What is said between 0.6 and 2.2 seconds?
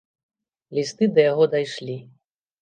Лісты да яго дайшлі.